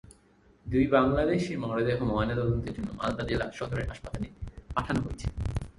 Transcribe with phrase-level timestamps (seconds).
[0.65, 4.27] দুই বাংলাদেশির মরদেহ ময়নাতদন্তের জন্য মালদা জেলা সদরের হাসপাতালে
[4.75, 5.27] পাঠানো হয়েছে।